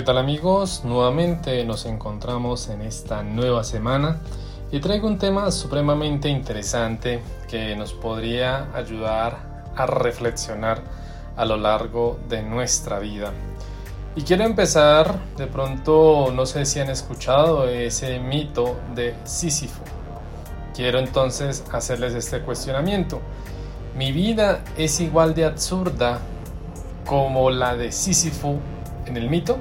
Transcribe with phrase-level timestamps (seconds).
[0.00, 0.80] ¿qué tal amigos?
[0.82, 4.18] Nuevamente nos encontramos en esta nueva semana
[4.72, 7.20] y traigo un tema supremamente interesante
[7.50, 10.80] que nos podría ayudar a reflexionar
[11.36, 13.34] a lo largo de nuestra vida.
[14.16, 19.82] Y quiero empezar, de pronto, no sé si han escuchado ese mito de Sísifo.
[20.74, 23.20] Quiero entonces hacerles este cuestionamiento.
[23.94, 26.20] ¿Mi vida es igual de absurda
[27.04, 28.56] como la de Sísifo
[29.04, 29.58] en el mito?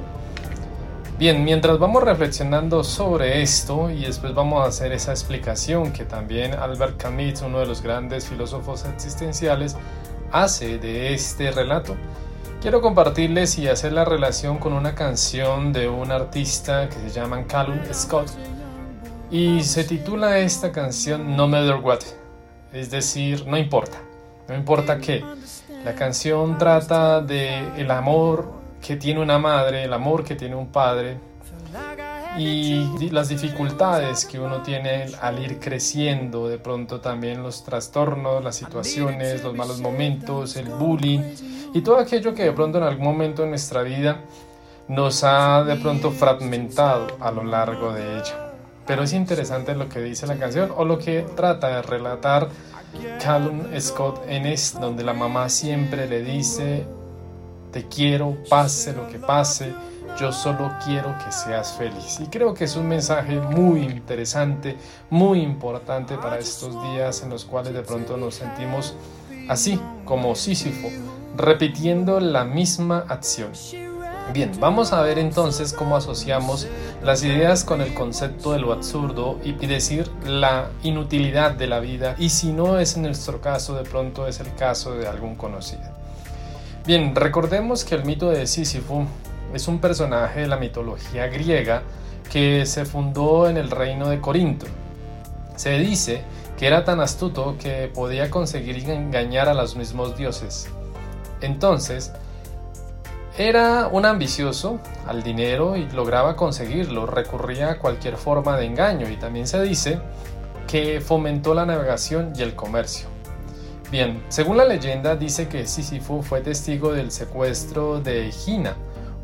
[1.19, 6.53] Bien, mientras vamos reflexionando sobre esto y después vamos a hacer esa explicación que también
[6.53, 9.75] Albert Camus, uno de los grandes filósofos existenciales,
[10.31, 11.97] hace de este relato,
[12.61, 17.43] quiero compartirles y hacer la relación con una canción de un artista que se llama
[17.47, 18.29] Callum Scott
[19.29, 21.99] y se titula esta canción No Matter What,
[22.71, 23.97] es decir, no importa,
[24.47, 25.25] no importa qué.
[25.83, 30.67] La canción trata de el amor que tiene una madre, el amor que tiene un
[30.67, 31.17] padre
[32.37, 38.55] y las dificultades que uno tiene al ir creciendo, de pronto también los trastornos, las
[38.55, 41.19] situaciones, los malos momentos, el bullying
[41.73, 44.21] y todo aquello que de pronto en algún momento en nuestra vida
[44.87, 48.53] nos ha de pronto fragmentado a lo largo de ella.
[48.87, 52.49] Pero es interesante lo que dice la canción o lo que trata de relatar
[53.23, 56.85] Callum Scott en esto, donde la mamá siempre le dice
[57.71, 59.73] te quiero, pase lo que pase,
[60.19, 62.19] yo solo quiero que seas feliz.
[62.19, 64.77] Y creo que es un mensaje muy interesante,
[65.09, 68.95] muy importante para estos días en los cuales de pronto nos sentimos
[69.47, 70.89] así como Sísifo,
[71.35, 73.51] repitiendo la misma acción.
[74.33, 76.67] Bien, vamos a ver entonces cómo asociamos
[77.01, 82.15] las ideas con el concepto de lo absurdo y decir la inutilidad de la vida
[82.19, 85.98] y si no es en nuestro caso, de pronto es el caso de algún conocido.
[86.89, 89.05] Bien, recordemos que el mito de Sísifo
[89.53, 91.83] es un personaje de la mitología griega
[92.31, 94.65] que se fundó en el reino de Corinto.
[95.55, 96.23] Se dice
[96.57, 100.67] que era tan astuto que podía conseguir engañar a los mismos dioses.
[101.41, 102.11] Entonces,
[103.37, 109.17] era un ambicioso al dinero y lograba conseguirlo, recurría a cualquier forma de engaño y
[109.17, 109.99] también se dice
[110.67, 113.18] que fomentó la navegación y el comercio.
[113.91, 118.75] Bien, según la leyenda dice que Sísifo fue testigo del secuestro de Gina,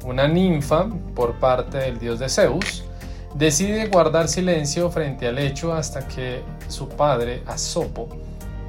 [0.03, 2.84] una ninfa por parte del dios de Zeus,
[3.36, 8.09] decide guardar silencio frente al hecho hasta que su padre, Asopo,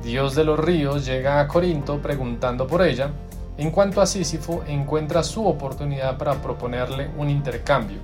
[0.03, 3.09] dios de los ríos, llega a Corinto preguntando por ella.
[3.57, 8.01] En cuanto a Sísifo, encuentra su oportunidad para proponerle un intercambio.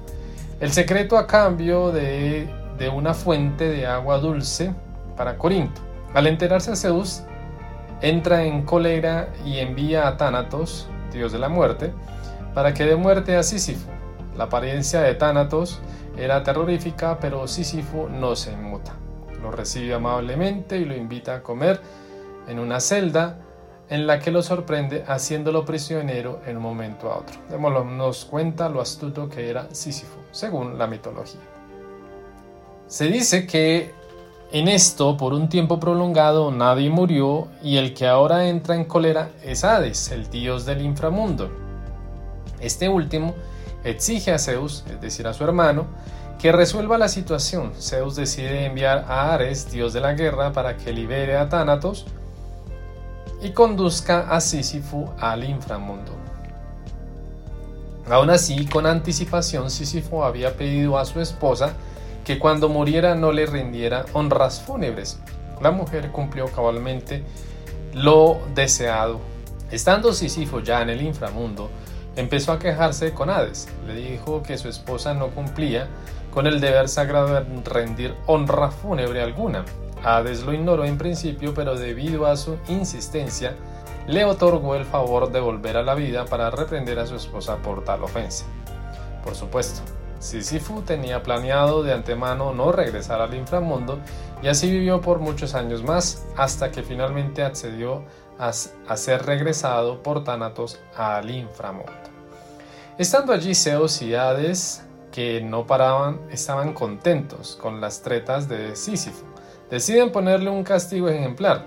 [0.60, 2.48] El secreto a cambio de,
[2.78, 4.72] de una fuente de agua dulce
[5.14, 5.82] para Corinto.
[6.14, 7.22] Al enterarse Zeus,
[8.02, 11.92] entra en cólera y envía a Tánatos, dios de la muerte,
[12.52, 13.88] para que dé muerte a Sísifo.
[14.36, 15.80] La apariencia de Tánatos
[16.18, 18.94] era terrorífica, pero Sísifo no se inmuta.
[19.40, 21.80] Lo recibe amablemente y lo invita a comer
[22.48, 23.38] en una celda
[23.88, 27.38] en la que lo sorprende haciéndolo prisionero en un momento a otro.
[27.84, 31.40] Nos cuenta lo astuto que era Sísifo, según la mitología.
[32.86, 33.92] Se dice que
[34.52, 39.30] en esto, por un tiempo prolongado, nadie murió y el que ahora entra en cólera
[39.42, 41.50] es Hades, el dios del inframundo.
[42.60, 43.34] Este último
[43.82, 45.86] exige a Zeus, es decir, a su hermano,
[46.38, 47.72] que resuelva la situación.
[47.80, 52.04] Zeus decide enviar a Ares, dios de la guerra, para que libere a Thanatos
[53.40, 56.12] y conduzca a Sísifo al inframundo.
[58.10, 61.72] Aún así, con anticipación, Sísifo había pedido a su esposa
[62.24, 65.18] que cuando muriera no le rindiera honras fúnebres.
[65.60, 67.24] La mujer cumplió cabalmente
[67.94, 69.20] lo deseado.
[69.70, 71.70] Estando Sísifo ya en el inframundo,
[72.16, 73.68] empezó a quejarse con Hades.
[73.86, 75.88] Le dijo que su esposa no cumplía
[76.32, 79.64] con el deber sagrado de rendir honra fúnebre alguna.
[80.04, 83.54] Hades lo ignoró en principio, pero debido a su insistencia,
[84.06, 87.84] le otorgó el favor de volver a la vida para reprender a su esposa por
[87.84, 88.44] tal ofensa.
[89.22, 89.82] Por supuesto,
[90.22, 93.98] Sísifo tenía planeado de antemano no regresar al inframundo
[94.40, 98.04] y así vivió por muchos años más hasta que finalmente accedió
[98.38, 101.92] a, ser regresado por Thanatos al inframundo.
[102.98, 109.26] Estando allí Zeus y Hades, que no paraban, estaban contentos con las tretas de Sísifo.
[109.70, 111.66] Deciden ponerle un castigo ejemplar.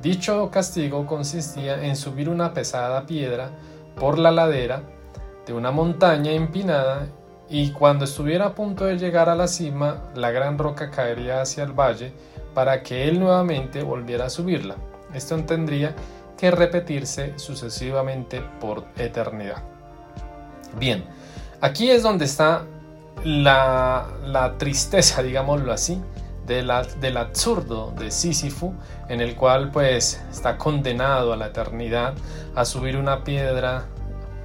[0.00, 3.50] Dicho castigo consistía en subir una pesada piedra
[3.96, 4.82] por la ladera
[5.46, 7.08] de una montaña empinada
[7.52, 11.62] y cuando estuviera a punto de llegar a la cima, la gran roca caería hacia
[11.62, 12.12] el valle
[12.54, 14.74] para que él nuevamente volviera a subirla.
[15.14, 15.94] Esto tendría
[16.36, 19.62] que repetirse sucesivamente por eternidad.
[20.80, 21.04] Bien,
[21.62, 22.64] Aquí es donde está
[23.22, 26.02] la, la tristeza, digámoslo así,
[26.44, 28.74] de la, del absurdo de Sísifo,
[29.08, 32.14] en el cual pues está condenado a la eternidad
[32.56, 33.84] a subir una piedra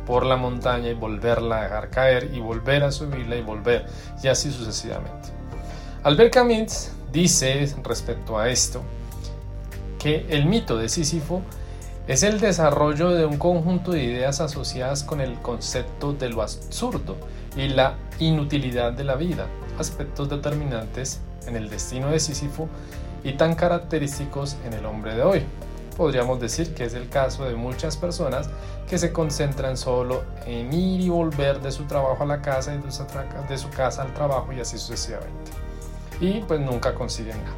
[0.07, 3.85] por la montaña y volverla a dejar caer y volver a subirla y volver
[4.23, 5.29] y así sucesivamente.
[6.03, 8.81] Albert Camus dice respecto a esto
[9.99, 11.41] que el mito de Sísifo
[12.07, 17.17] es el desarrollo de un conjunto de ideas asociadas con el concepto de lo absurdo
[17.57, 22.69] y la inutilidad de la vida, aspectos determinantes en el destino de Sísifo
[23.25, 25.43] y tan característicos en el hombre de hoy.
[25.97, 28.49] Podríamos decir que es el caso de muchas personas
[28.87, 32.77] que se concentran solo en ir y volver de su trabajo a la casa y
[32.77, 35.51] de su casa al trabajo y así sucesivamente.
[36.21, 37.55] Y pues nunca consiguen nada.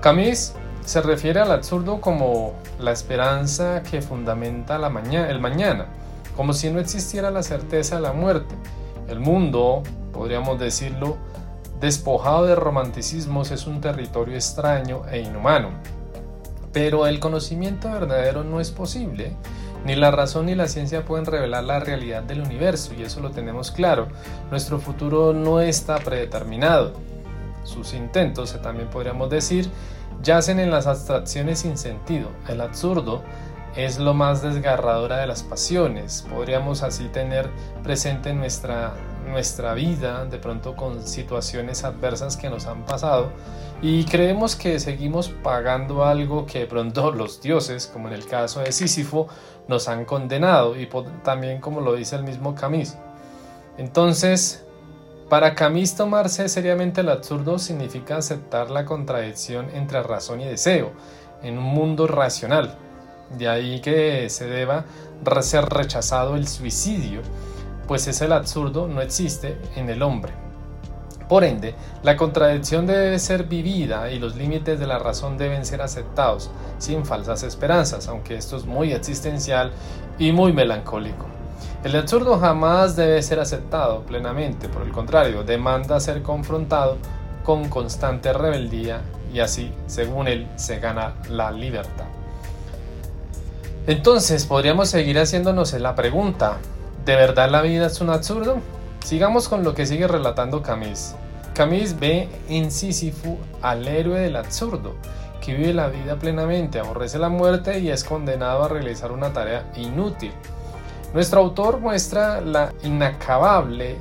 [0.00, 5.86] Camus se refiere al absurdo como la esperanza que fundamenta la el mañana,
[6.36, 8.52] como si no existiera la certeza de la muerte.
[9.08, 11.18] El mundo, podríamos decirlo,
[11.80, 15.99] despojado de romanticismos es un territorio extraño e inhumano.
[16.72, 19.36] Pero el conocimiento verdadero no es posible.
[19.84, 23.30] Ni la razón ni la ciencia pueden revelar la realidad del universo, y eso lo
[23.30, 24.08] tenemos claro.
[24.50, 26.92] Nuestro futuro no está predeterminado.
[27.64, 29.70] Sus intentos, también podríamos decir,
[30.22, 32.28] yacen en las abstracciones sin sentido.
[32.46, 33.22] El absurdo
[33.76, 36.26] es lo más desgarradora de las pasiones.
[36.30, 37.48] Podríamos así tener
[37.82, 38.92] presente nuestra,
[39.28, 43.30] nuestra vida, de pronto con situaciones adversas que nos han pasado,
[43.82, 48.60] y creemos que seguimos pagando algo que de pronto los dioses, como en el caso
[48.60, 49.28] de Sísifo,
[49.68, 50.88] nos han condenado, y
[51.22, 52.94] también como lo dice el mismo Camus.
[53.78, 54.64] Entonces,
[55.28, 60.90] para Camus tomarse seriamente el absurdo significa aceptar la contradicción entre razón y deseo
[61.42, 62.76] en un mundo racional.
[63.38, 64.84] De ahí que se deba
[65.42, 67.20] ser rechazado el suicidio,
[67.90, 70.32] pues es el absurdo no existe en el hombre.
[71.28, 75.82] Por ende, la contradicción debe ser vivida y los límites de la razón deben ser
[75.82, 79.72] aceptados, sin falsas esperanzas, aunque esto es muy existencial
[80.20, 81.26] y muy melancólico.
[81.82, 86.96] El absurdo jamás debe ser aceptado plenamente, por el contrario, demanda ser confrontado
[87.42, 89.00] con constante rebeldía
[89.34, 92.06] y así, según él, se gana la libertad.
[93.88, 96.58] Entonces, podríamos seguir haciéndonos la pregunta,
[97.10, 98.60] ¿de verdad la vida es un absurdo?
[99.04, 101.16] Sigamos con lo que sigue relatando Camus.
[101.54, 104.94] Camus ve en Sísifo al héroe del absurdo,
[105.44, 109.68] que vive la vida plenamente, aborrece la muerte y es condenado a realizar una tarea
[109.74, 110.30] inútil.
[111.12, 113.96] Nuestro autor muestra la inacabable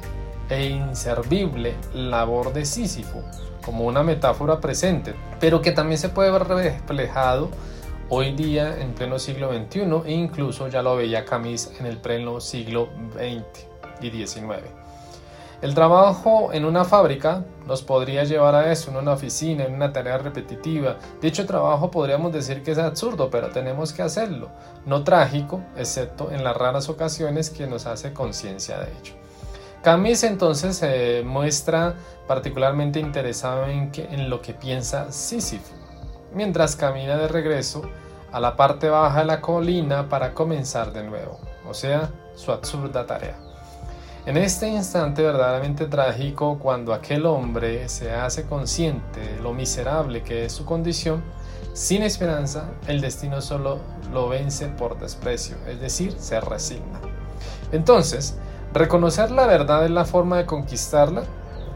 [0.48, 3.24] e inservible labor de Sísifo
[3.66, 7.50] como una metáfora presente, pero que también se puede ver reflejado
[8.10, 12.40] hoy día en pleno siglo XXI e incluso ya lo veía Camus en el pleno
[12.40, 13.68] siglo XX
[14.02, 14.64] y XIX.
[15.62, 19.92] El trabajo en una fábrica nos podría llevar a eso, en una oficina, en una
[19.92, 20.98] tarea repetitiva.
[21.22, 24.50] Dicho trabajo podríamos decir que es absurdo, pero tenemos que hacerlo.
[24.86, 29.14] No trágico, excepto en las raras ocasiones que nos hace conciencia de ello.
[29.84, 35.74] Camus entonces se muestra particularmente interesado en, en lo que piensa Sísifo,
[36.34, 37.82] mientras camina de regreso
[38.32, 43.06] a la parte baja de la colina para comenzar de nuevo, o sea, su absurda
[43.06, 43.36] tarea.
[44.26, 50.46] En este instante verdaderamente trágico, cuando aquel hombre se hace consciente de lo miserable que
[50.46, 51.24] es su condición,
[51.74, 53.80] sin esperanza, el destino solo
[54.12, 57.00] lo vence por desprecio, es decir, se resigna.
[57.72, 58.38] Entonces,
[58.74, 61.24] reconocer la verdad es la forma de conquistarla.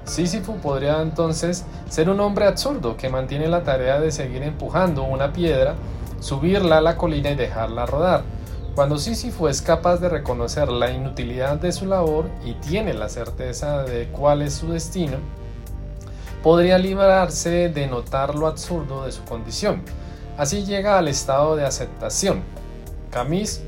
[0.06, 5.34] Sísifo podría entonces ser un hombre absurdo que mantiene la tarea de seguir empujando una
[5.34, 5.76] piedra,
[6.20, 8.24] subirla a la colina y dejarla rodar
[8.76, 13.84] cuando Sísifo es capaz de reconocer la inutilidad de su labor y tiene la certeza
[13.84, 15.18] de cuál es su destino,
[16.42, 19.84] podría librarse de notar lo absurdo de su condición.
[20.40, 22.42] Así llega al estado de aceptación.
[23.12, 23.62] Camus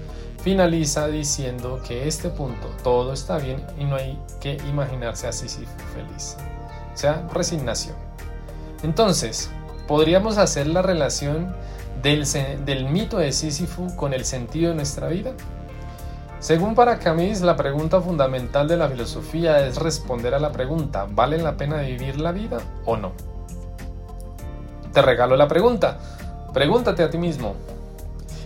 [0.45, 5.71] finaliza diciendo que este punto todo está bien y no hay que imaginarse a Sísifo
[5.95, 6.37] feliz.
[6.93, 7.95] O sea, resignación.
[8.83, 9.49] Entonces,
[9.87, 11.55] podríamos hacer la relación
[12.03, 15.31] del, mito de Sísifo con el sentido de nuestra vida?
[16.37, 21.39] Según para Camus, la pregunta fundamental de la filosofía es responder a la pregunta, ¿vale
[21.39, 23.13] la pena vivir la vida o no?
[24.93, 25.97] Te regalo la pregunta,
[26.53, 27.55] pregúntate a ti mismo.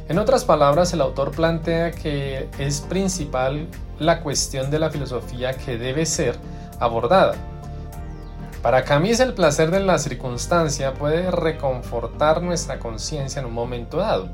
[0.10, 3.68] En otras palabras, el autor plantea que es principal
[4.00, 6.36] la cuestión de la filosofía que debe ser
[6.80, 7.36] abordada.
[8.64, 14.30] Para Camus el placer de la circunstancia puede reconfortar nuestra conciencia en un momento dado.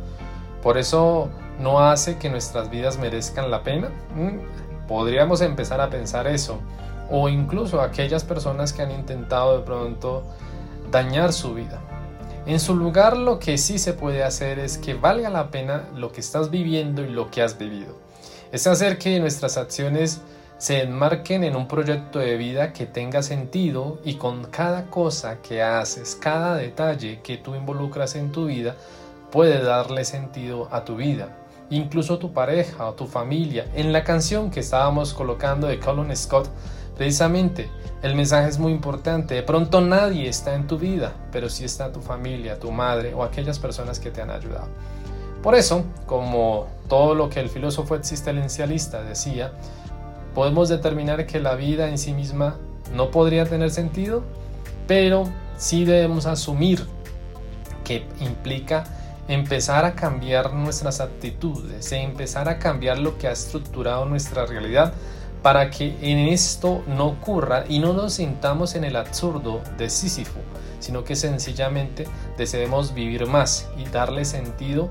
[0.63, 1.27] Por eso
[1.60, 3.89] no hace que nuestras vidas merezcan la pena.
[4.15, 6.58] Mm, podríamos empezar a pensar eso.
[7.12, 10.24] O incluso aquellas personas que han intentado de pronto
[10.89, 11.82] dañar su vida.
[12.46, 16.12] En su lugar lo que sí se puede hacer es que valga la pena lo
[16.12, 17.98] que estás viviendo y lo que has vivido.
[18.52, 20.22] Es hacer que nuestras acciones
[20.60, 25.64] se enmarquen en un proyecto de vida que tenga sentido y con cada cosa que
[25.64, 28.75] haces, cada detalle que tú involucras en tu vida,
[29.32, 31.36] puede darle sentido a tu vida.
[31.69, 33.67] Incluso tu pareja o tu familia.
[33.74, 36.48] En la canción que estábamos colocando de Colin Scott,
[36.95, 37.69] precisamente,
[38.03, 39.36] el mensaje es muy importante.
[39.36, 43.24] De pronto nadie está en tu vida, pero sí está tu familia, tu madre o
[43.24, 44.67] aquellas personas que te han ayudado.
[45.41, 49.53] Por eso, como todo lo que el filósofo existencialista decía,
[50.34, 52.57] podemos determinar que la vida en sí misma
[52.93, 54.24] no podría tener sentido,
[54.88, 55.24] pero
[55.57, 56.86] sí debemos asumir
[57.84, 58.86] que implica
[59.27, 64.94] empezar a cambiar nuestras actitudes, empezar a cambiar lo que ha estructurado nuestra realidad
[65.41, 70.39] para que en esto no ocurra y no nos sintamos en el absurdo de Sísifo,
[70.79, 74.89] sino que sencillamente deseemos vivir más y darle sentido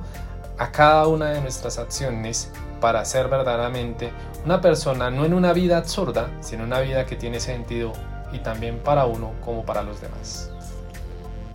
[0.58, 4.12] a cada una de nuestras acciones para ser verdaderamente
[4.44, 7.92] una persona no en una vida absurda, sino una vida que tiene sentido
[8.32, 10.50] y también para uno como para los demás.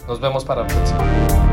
[0.07, 1.48] Nos vemos para la próxima.